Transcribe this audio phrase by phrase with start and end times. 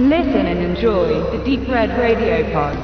[0.00, 2.78] Listen and enjoy the Deep Red Radio Pod.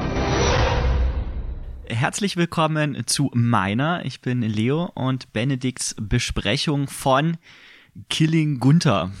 [1.87, 7.37] Herzlich willkommen zu meiner, ich bin Leo und Benedikts Besprechung von
[8.09, 9.11] Killing Gunther,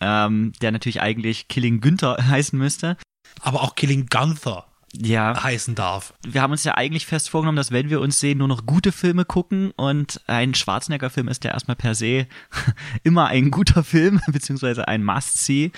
[0.00, 2.96] ähm, der natürlich eigentlich Killing Günther heißen müsste.
[3.40, 4.66] Aber auch Killing Gunther
[5.00, 5.42] ja.
[5.42, 6.14] heißen darf.
[6.26, 8.92] Wir haben uns ja eigentlich fest vorgenommen, dass wenn wir uns sehen, nur noch gute
[8.92, 12.26] Filme gucken und ein Schwarzenegger-Film ist ja erstmal per se
[13.02, 15.72] immer ein guter Film, beziehungsweise ein Must-See.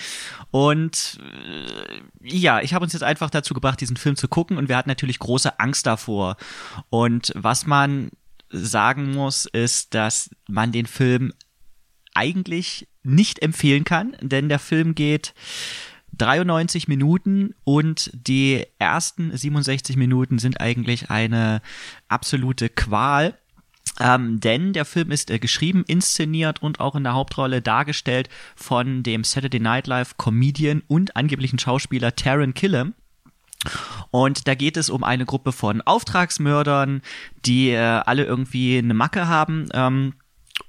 [0.51, 4.69] Und äh, ja, ich habe uns jetzt einfach dazu gebracht, diesen Film zu gucken und
[4.69, 6.37] wir hatten natürlich große Angst davor.
[6.89, 8.11] Und was man
[8.49, 11.33] sagen muss, ist, dass man den Film
[12.13, 15.33] eigentlich nicht empfehlen kann, denn der Film geht
[16.17, 21.61] 93 Minuten und die ersten 67 Minuten sind eigentlich eine
[22.07, 23.37] absolute Qual.
[23.99, 29.01] Ähm, denn der Film ist äh, geschrieben, inszeniert und auch in der Hauptrolle dargestellt von
[29.01, 32.93] dem Saturday Night Live Comedian und angeblichen Schauspieler Taron Killam.
[34.11, 37.01] Und da geht es um eine Gruppe von Auftragsmördern,
[37.45, 39.67] die äh, alle irgendwie eine Macke haben.
[39.73, 40.13] Ähm,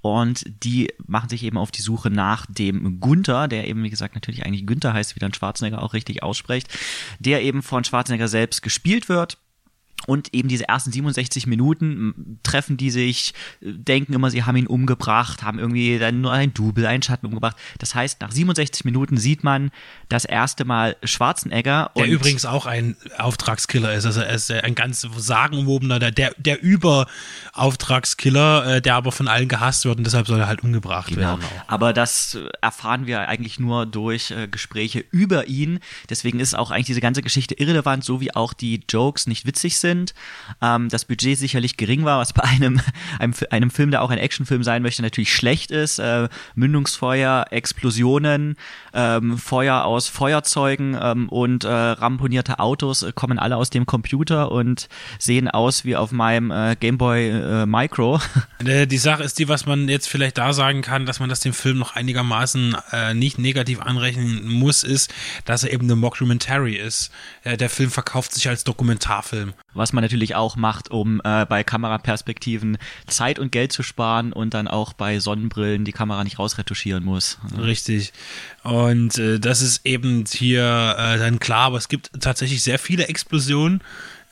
[0.00, 4.14] und die machen sich eben auf die Suche nach dem Gunther, der eben, wie gesagt,
[4.14, 6.68] natürlich eigentlich Günther heißt, wie dann Schwarzenegger auch richtig ausspricht,
[7.18, 9.38] der eben von Schwarzenegger selbst gespielt wird.
[10.06, 15.42] Und eben diese ersten 67 Minuten treffen die sich, denken immer, sie haben ihn umgebracht,
[15.42, 17.56] haben irgendwie dann nur ein Double, einen Schatten umgebracht.
[17.78, 19.70] Das heißt, nach 67 Minuten sieht man
[20.08, 21.90] das erste Mal Schwarzenegger.
[21.96, 24.06] Der übrigens auch ein Auftragskiller ist.
[24.06, 29.48] Also er ist ein ganz sagenumwobener, der, der, der Über-Auftragskiller, äh, der aber von allen
[29.48, 31.20] gehasst wird und deshalb soll er halt umgebracht genau.
[31.20, 31.40] werden.
[31.42, 31.68] Auch.
[31.68, 35.80] Aber das erfahren wir eigentlich nur durch äh, Gespräche über ihn.
[36.08, 39.78] Deswegen ist auch eigentlich diese ganze Geschichte irrelevant, so wie auch die Jokes nicht witzig
[39.78, 40.14] sind sind.
[40.60, 42.80] Ähm, das Budget sicherlich gering war, was bei einem,
[43.18, 45.98] einem, einem Film, der auch ein Actionfilm sein möchte, natürlich schlecht ist.
[45.98, 48.56] Äh, Mündungsfeuer, Explosionen,
[48.92, 54.52] ähm, Feuer aus Feuerzeugen ähm, und äh, ramponierte Autos äh, kommen alle aus dem Computer
[54.52, 54.88] und
[55.18, 58.20] sehen aus wie auf meinem äh, Gameboy äh, Micro.
[58.60, 61.52] Die Sache ist die, was man jetzt vielleicht da sagen kann, dass man das dem
[61.52, 65.12] Film noch einigermaßen äh, nicht negativ anrechnen muss, ist,
[65.44, 67.10] dass er eben eine Mockumentary ist.
[67.44, 71.64] Äh, der Film verkauft sich als Dokumentarfilm was man natürlich auch macht, um äh, bei
[71.64, 77.04] Kameraperspektiven Zeit und Geld zu sparen und dann auch bei Sonnenbrillen die Kamera nicht rausretuschieren
[77.04, 77.38] muss.
[77.56, 78.12] Richtig.
[78.62, 83.08] Und äh, das ist eben hier äh, dann klar, aber es gibt tatsächlich sehr viele
[83.08, 83.80] Explosionen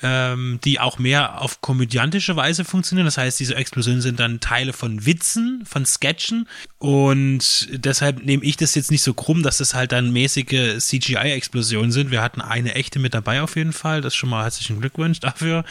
[0.03, 3.07] ähm, die auch mehr auf komödiantische Weise funktionieren.
[3.07, 6.49] Das heißt, diese Explosionen sind dann Teile von Witzen, von Sketchen
[6.79, 11.93] und deshalb nehme ich das jetzt nicht so krumm, dass das halt dann mäßige CGI-Explosionen
[11.93, 12.11] sind.
[12.11, 14.01] Wir hatten eine echte mit dabei auf jeden Fall.
[14.01, 15.65] Das schon mal herzlichen Glückwunsch dafür.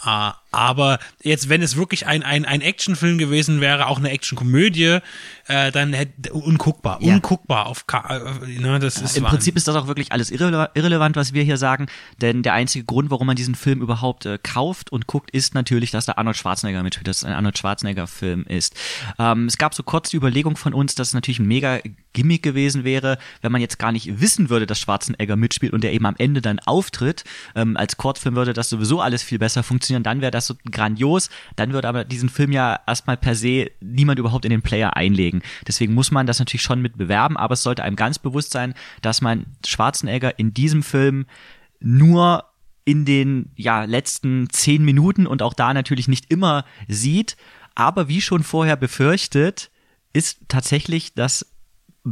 [0.00, 4.98] Ah, aber jetzt, wenn es wirklich ein, ein, ein Actionfilm gewesen wäre, auch eine Actionkomödie,
[5.48, 7.14] äh, dann hätte unguckbar, ja.
[7.14, 9.24] unguckbar auf äh, ne, das ist Im Wahnsinn.
[9.24, 11.86] Prinzip ist das auch wirklich alles irrele irrelevant, was wir hier sagen,
[12.20, 15.90] denn der einzige Grund, warum man diesen Film überhaupt äh, kauft und guckt, ist natürlich,
[15.90, 18.74] dass da Arnold Schwarzenegger mitspielt, dass es ein Arnold Schwarzenegger Film ist.
[19.18, 21.80] Ähm, es gab so kurz die Überlegung von uns, dass es natürlich ein mega
[22.12, 25.92] Gimmick gewesen wäre, wenn man jetzt gar nicht wissen würde, dass Schwarzenegger mitspielt und der
[25.92, 27.24] eben am Ende dann auftritt.
[27.54, 31.30] Ähm, als Kurzfilm würde das sowieso alles viel besser funktionieren, dann wäre das so grandios,
[31.56, 35.42] dann würde aber diesen Film ja erstmal per se niemand überhaupt in den Player einlegen.
[35.66, 38.74] Deswegen muss man das natürlich schon mit bewerben, aber es sollte einem ganz bewusst sein,
[39.02, 41.26] dass man Schwarzenegger in diesem Film
[41.80, 42.44] nur
[42.84, 47.36] in den ja, letzten zehn Minuten und auch da natürlich nicht immer sieht.
[47.74, 49.70] Aber wie schon vorher befürchtet,
[50.12, 51.46] ist tatsächlich das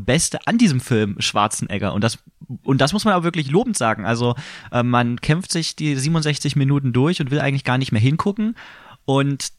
[0.05, 1.93] Beste an diesem Film Schwarzenegger.
[1.93, 2.19] Und das,
[2.63, 4.05] und das muss man auch wirklich lobend sagen.
[4.05, 4.35] Also
[4.71, 8.57] äh, man kämpft sich die 67 Minuten durch und will eigentlich gar nicht mehr hingucken.
[9.05, 9.53] Und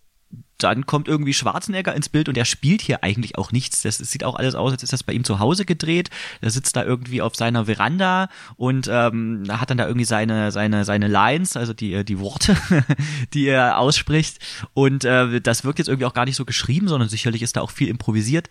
[0.58, 3.84] dann kommt irgendwie Schwarzenegger ins Bild und er spielt hier eigentlich auch nichts.
[3.84, 6.10] Das, das sieht auch alles aus, als ist das bei ihm zu Hause gedreht.
[6.42, 10.84] Er sitzt da irgendwie auf seiner Veranda und ähm, hat dann da irgendwie seine seine
[10.84, 12.58] seine Lines, also die die Worte,
[13.34, 14.40] die er ausspricht.
[14.74, 17.62] Und äh, das wirkt jetzt irgendwie auch gar nicht so geschrieben, sondern sicherlich ist da
[17.62, 18.50] auch viel improvisiert.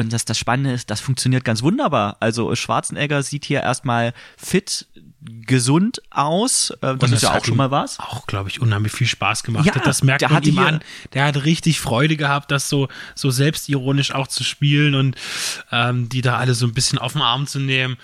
[0.00, 2.16] Und das, das Spannende ist, das funktioniert ganz wunderbar.
[2.20, 4.86] Also Schwarzenegger sieht hier erstmal fit,
[5.22, 6.70] gesund aus.
[6.70, 7.98] Äh, das, das ist ja auch schon mal was.
[7.98, 9.74] Auch, glaube ich, unheimlich viel Spaß gemacht ja.
[9.84, 10.80] Das merkt man ihm an.
[11.12, 15.16] Der hat richtig Freude gehabt, das so, so selbstironisch auch zu spielen und
[15.70, 17.96] ähm, die da alle so ein bisschen auf den Arm zu nehmen.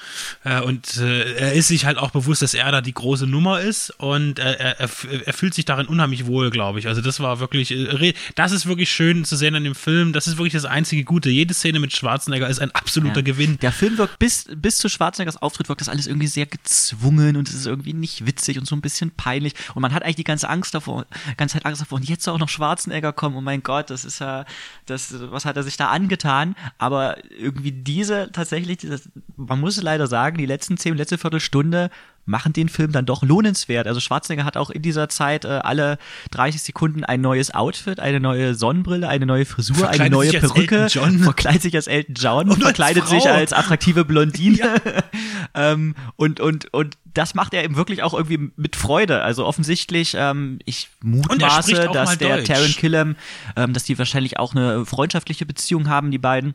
[0.45, 3.61] Äh, und äh, er ist sich halt auch bewusst, dass er da die große Nummer
[3.61, 4.91] ist und äh, er, er,
[5.25, 6.89] er fühlt sich darin unheimlich wohl, glaube ich.
[6.89, 10.13] Also das war wirklich, äh, das ist wirklich schön zu sehen an dem Film.
[10.13, 11.31] Das ist wirklich das einzige Gute.
[11.31, 13.23] Jede Szene mit mit Schwarzenegger ist ein absoluter Ja.
[13.23, 13.59] Gewinn.
[13.61, 17.49] Der Film wirkt bis, bis zu Schwarzeneggers Auftritt wirkt das alles irgendwie sehr gezwungen und
[17.49, 19.55] es ist irgendwie nicht witzig und so ein bisschen peinlich.
[19.75, 21.07] Und man hat eigentlich die ganze Angst davor,
[21.37, 21.97] ganze Zeit Angst davor.
[21.99, 23.37] Und jetzt soll auch noch Schwarzenegger kommen.
[23.37, 24.45] Oh mein Gott, das ist ja,
[24.87, 26.57] das, was hat er sich da angetan?
[26.79, 31.91] Aber irgendwie diese tatsächlich, dieses, man muss leider sagen, die letzten zehn, letzte Viertelstunde
[32.27, 33.87] machen den Film dann doch lohnenswert.
[33.87, 35.99] Also Schwarzenegger hat auch in dieser Zeit äh, alle
[36.33, 40.43] 30 Sekunden ein neues Outfit, eine neue Sonnenbrille, eine neue Frisur, eine Verkleidet neue sich
[40.43, 43.33] als Perücke, verkleidet sich als Elton John, Und als verkleidet sich Frau.
[43.33, 44.75] als attraktive Blondine.
[45.55, 49.23] ähm, und, und, und das macht er eben wirklich auch irgendwie mit Freude.
[49.23, 52.49] Also offensichtlich, ähm, ich mutmaße, dass der Deutsch.
[52.49, 53.17] Taron Killam,
[53.57, 56.55] ähm, dass die wahrscheinlich auch eine freundschaftliche Beziehung haben, die beiden.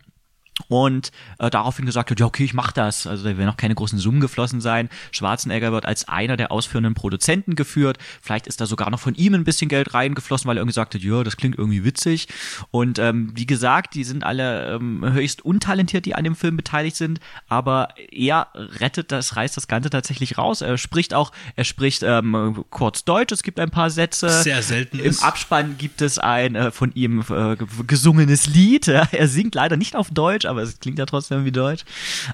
[0.67, 3.07] Und äh, daraufhin gesagt hat, ja, okay, ich mach das.
[3.07, 4.89] Also da werden noch keine großen Summen geflossen sein.
[5.11, 7.97] Schwarzenegger wird als einer der ausführenden Produzenten geführt.
[8.21, 10.95] Vielleicht ist da sogar noch von ihm ein bisschen Geld reingeflossen, weil er irgendwie gesagt
[10.95, 12.27] hat, ja, das klingt irgendwie witzig.
[12.71, 16.95] Und ähm, wie gesagt, die sind alle ähm, höchst untalentiert, die an dem Film beteiligt
[16.95, 17.19] sind.
[17.47, 20.61] Aber er rettet das, reißt das Ganze tatsächlich raus.
[20.61, 23.31] Er spricht auch, er spricht ähm, kurz Deutsch.
[23.31, 24.29] Es gibt ein paar Sätze.
[24.41, 25.23] Sehr selten Im ist.
[25.23, 28.87] Abspann gibt es ein äh, von ihm äh, ge- gesungenes Lied.
[29.11, 31.83] Er singt leider nicht auf Deutsch, aber es klingt ja trotzdem wie Deutsch.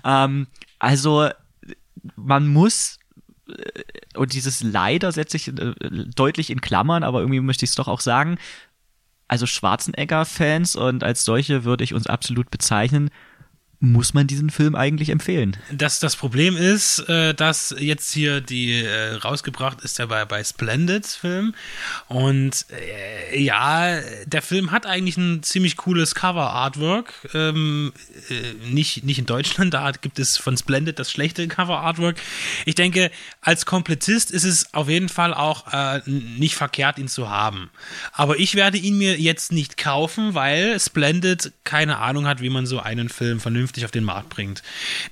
[0.03, 0.47] Ähm,
[0.79, 1.29] also
[2.15, 2.99] man muss
[3.47, 3.53] äh,
[4.15, 5.73] und dieses leider setze ich äh,
[6.15, 8.37] deutlich in Klammern, aber irgendwie möchte ich es doch auch sagen.
[9.27, 13.09] Also Schwarzenegger-Fans und als solche würde ich uns absolut bezeichnen,
[13.79, 15.55] muss man diesen Film eigentlich empfehlen.
[15.71, 20.43] Das, das Problem ist, äh, dass jetzt hier die äh, rausgebracht ist ja bei, bei
[20.43, 21.53] Splendid Film.
[22.07, 27.13] Und äh, ja, der Film hat eigentlich ein ziemlich cooles Cover-Artwork.
[27.35, 27.93] Ähm,
[28.29, 32.15] äh, nicht, nicht in Deutschland, da gibt es von Splendid das schlechte Cover-Artwork.
[32.65, 37.29] Ich denke, als Komplettist ist es auf jeden Fall auch äh, nicht verkehrt, ihn zu
[37.29, 37.69] haben.
[38.11, 42.65] Aber ich werde ihn mir jetzt nicht kaufen, weil Splendid keine Ahnung hat, wie man
[42.65, 44.63] so einen Film vernünftig auf den Markt bringt.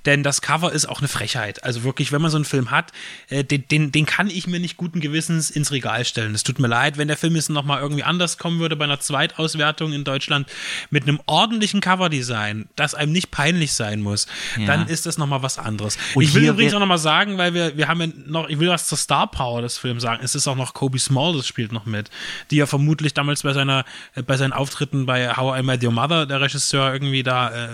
[0.06, 1.64] Denn das Cover ist auch eine Frechheit.
[1.64, 2.92] Also wirklich, wenn man so einen Film hat,
[3.30, 6.36] äh, den, den, den kann ich mir nicht guten Gewissens ins Regal stellen.
[6.36, 9.00] Es tut mir leid, wenn der Film jetzt nochmal irgendwie anders kommen würde bei einer
[9.00, 10.48] Zweitauswertung in Deutschland
[10.90, 14.66] mit einem ordentlichen Coverdesign, das einem nicht peinlich sein muss, Ja.
[14.68, 15.98] dann ist das nochmal was anderes.
[16.14, 18.70] Und ich will übrigens auch nochmal sagen, weil wir, wir haben ja noch, ich will
[18.70, 20.22] was zur Star Power des Films sagen.
[20.24, 22.10] Es ist auch noch Kobe Small, das spielt noch mit,
[22.52, 23.86] die ja vermutlich damals bei seiner,
[24.16, 27.70] äh, bei seinen Auftritten bei How I Met Your Mother, der Regisseur, irgendwie da äh,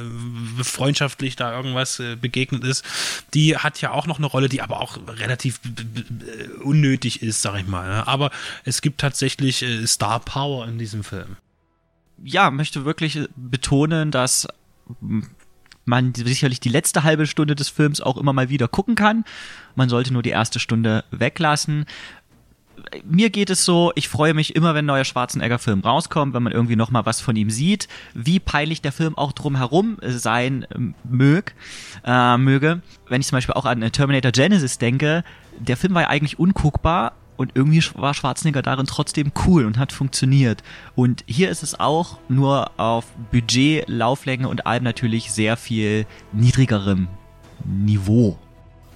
[0.72, 2.84] freundschaftlich da irgendwas äh, begegnet ist.
[3.34, 5.84] Die hat ja auch noch eine Rolle, die aber auch relativ b-
[6.64, 7.88] unnötig ist, sag ich mal.
[7.90, 8.08] Ne?
[8.08, 8.32] Aber
[8.64, 11.38] es gibt tatsächlich äh, Star Power in diesem Film.
[12.24, 14.48] ja, möchte wirklich betonen, dass
[15.86, 19.26] man sicherlich die letzte halbe Stunde des Films auch immer mal wieder gucken kann.
[19.76, 21.86] Man sollte nur die erste Stunde weglassen.
[23.04, 26.54] Mir geht es so, ich freue mich immer, wenn ein neuer Schwarzenegger-Film rauskommt, wenn man
[26.54, 30.96] irgendwie noch mal was von ihm sieht, wie peinlich der Film auch drumherum sein ähm,
[31.04, 31.54] mög,
[32.06, 32.82] äh, möge.
[33.08, 35.24] Wenn ich zum Beispiel auch an äh, Terminator Genesis denke,
[35.60, 39.92] der Film war ja eigentlich unguckbar und irgendwie war Schwarzenegger darin trotzdem cool und hat
[39.92, 40.64] funktioniert.
[40.96, 47.08] Und hier ist es auch nur auf Budget, Lauflänge und allem natürlich sehr viel niedrigerem
[47.66, 48.38] Niveau.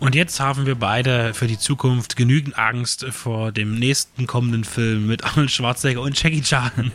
[0.06, 5.08] Und jetzt haben wir beide für die Zukunft genügend Angst vor dem nächsten kommenden Film
[5.08, 6.92] mit Arnold Schwarzenegger und Jackie Chan,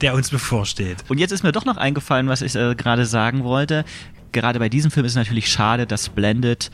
[0.00, 0.98] der uns bevorsteht.
[1.08, 3.84] Und jetzt ist mir doch noch eingefallen, was ich äh, gerade sagen wollte.
[4.32, 6.70] Gerade bei diesem Film ist es natürlich schade, dass Splendid,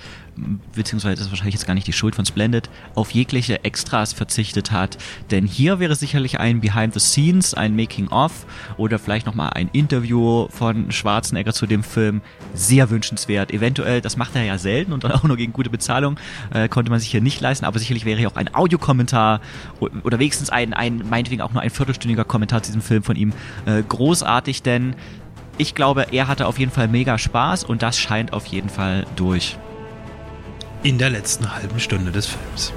[0.74, 4.70] beziehungsweise das ist wahrscheinlich jetzt gar nicht die Schuld von Splendid, auf jegliche Extras verzichtet
[4.70, 4.96] hat.
[5.32, 8.46] Denn hier wäre sicherlich ein Behind the Scenes, ein Making-of
[8.76, 12.20] oder vielleicht nochmal ein Interview von Schwarzenegger zu dem Film
[12.54, 13.50] sehr wünschenswert.
[13.52, 16.18] Eventuell, das macht er ja selten und dann auch nur gegen gute Bezahlung,
[16.54, 19.40] äh, konnte man sich hier nicht leisten, aber sicherlich wäre hier auch ein Audiokommentar
[19.80, 23.32] oder wenigstens ein, ein, meinetwegen auch nur ein viertelstündiger Kommentar zu diesem Film von ihm
[23.66, 24.94] äh, großartig, denn
[25.58, 29.04] ich glaube, er hatte auf jeden Fall mega Spaß und das scheint auf jeden Fall
[29.16, 29.58] durch.
[30.82, 32.72] In der letzten halben Stunde des Films.